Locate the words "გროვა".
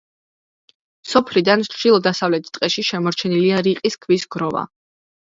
4.37-4.65